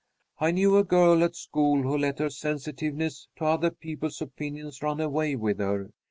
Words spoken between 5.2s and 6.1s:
with her.